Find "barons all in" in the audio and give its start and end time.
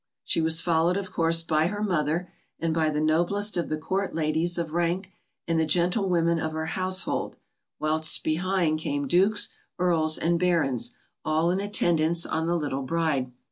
10.39-11.59